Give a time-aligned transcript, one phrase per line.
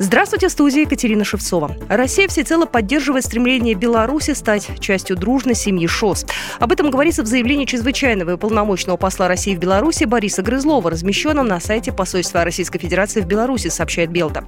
[0.00, 1.76] Здравствуйте, студия Екатерина Шевцова.
[1.88, 6.26] Россия всецело поддерживает стремление Беларуси стать частью дружной семьи ШОС.
[6.58, 11.46] Об этом говорится в заявлении чрезвычайного и полномочного посла России в Беларуси Бориса Грызлова, размещенном
[11.46, 14.44] на сайте посольства Российской Федерации в Беларуси, сообщает Белта.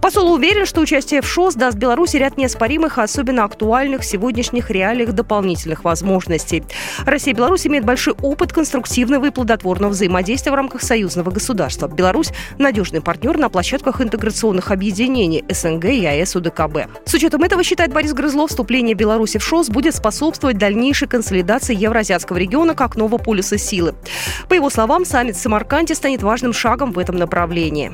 [0.00, 5.12] Посол уверен, что участие в ШОС даст Беларуси ряд неоспоримых, особенно актуальных в сегодняшних реалиях
[5.12, 6.64] дополнительных возможностей.
[7.04, 11.86] Россия и Беларусь имеют большой опыт конструктивного и плодотворного взаимодействия в рамках союзного государства.
[11.86, 16.86] Беларусь– надежный партнер на площадках интеграционных объединений объединений СНГ и АЭС УДКБ.
[17.06, 22.36] С учетом этого, считает Борис Грызлов, вступление Беларуси в ШОС будет способствовать дальнейшей консолидации евроазиатского
[22.36, 23.96] региона как нового полюса силы.
[24.48, 27.92] По его словам, саммит в Самарканде станет важным шагом в этом направлении.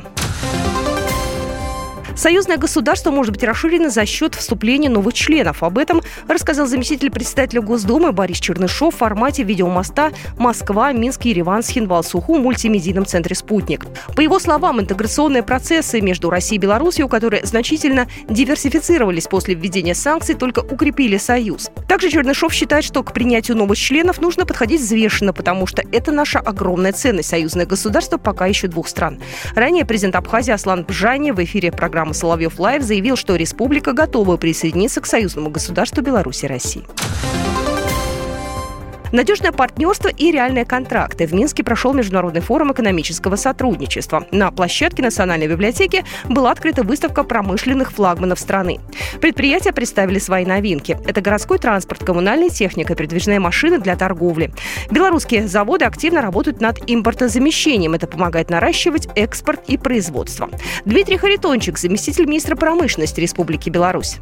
[2.16, 5.62] Союзное государство может быть расширено за счет вступления новых членов.
[5.62, 12.04] Об этом рассказал заместитель председателя Госдумы Борис Чернышов в формате видеомоста «Москва, Минск, Ереван, Схинвал,
[12.04, 13.86] Суху» в мультимедийном центре «Спутник».
[14.14, 20.34] По его словам, интеграционные процессы между Россией и Беларусью, которые значительно диверсифицировались после введения санкций,
[20.34, 21.70] только укрепили союз.
[21.88, 26.40] Также Чернышов считает, что к принятию новых членов нужно подходить взвешенно, потому что это наша
[26.40, 27.30] огромная ценность.
[27.30, 29.18] Союзное государство пока еще двух стран.
[29.54, 34.36] Ранее президент Абхазии Аслан Бжани в эфире программы программы «Соловьев Лайв» заявил, что республика готова
[34.36, 36.84] присоединиться к союзному государству Беларуси и России.
[39.12, 41.26] Надежное партнерство и реальные контракты.
[41.26, 44.26] В Минске прошел Международный форум экономического сотрудничества.
[44.30, 48.80] На площадке Национальной библиотеки была открыта выставка промышленных флагманов страны.
[49.20, 50.98] Предприятия представили свои новинки.
[51.06, 54.50] Это городской транспорт, коммунальная техника, передвижные машины для торговли.
[54.90, 57.92] Белорусские заводы активно работают над импортозамещением.
[57.92, 60.48] Это помогает наращивать экспорт и производство.
[60.86, 64.20] Дмитрий Харитончик, заместитель министра промышленности Республики Беларусь.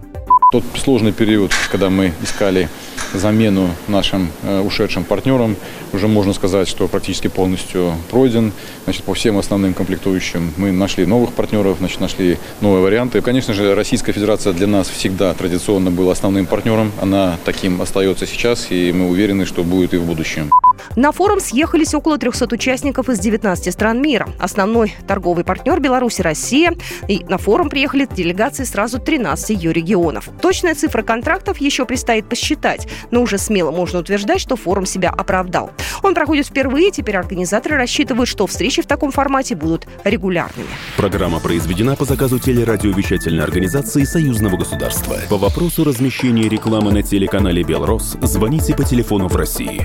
[0.53, 2.69] Тот сложный период, когда мы искали
[3.15, 5.55] замену нашим э, ушедшим партнерам,
[5.93, 8.53] уже можно сказать, что практически полностью пройден.
[8.83, 13.21] Значит, по всем основным комплектующим мы нашли новых партнеров, значит, нашли новые варианты.
[13.21, 16.91] Конечно же, Российская Федерация для нас всегда традиционно была основным партнером.
[17.01, 20.51] Она таким остается сейчас, и мы уверены, что будет и в будущем.
[20.97, 24.29] На форум съехались около 300 участников из 19 стран мира.
[24.39, 26.75] Основной торговый партнер Беларуси– Россия.
[27.09, 30.29] И на форум приехали делегации сразу 13 ее регионов.
[30.41, 35.71] Точная цифра контрактов еще предстоит посчитать, но уже смело можно утверждать, что форум себя оправдал.
[36.03, 40.69] Он проходит впервые, теперь организаторы рассчитывают, что встречи в таком формате будут регулярными.
[40.97, 45.17] Программа произведена по заказу телерадиовещательной организации Союзного государства.
[45.29, 49.85] По вопросу размещения рекламы на телеканале «Белрос» звоните по телефону в России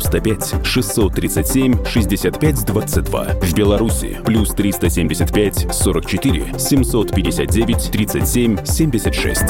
[0.00, 3.24] 495 637 65 22.
[3.40, 9.42] В Беларуси плюс 375 44 759 37 76.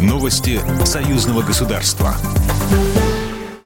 [0.00, 2.14] Новости союзного государства.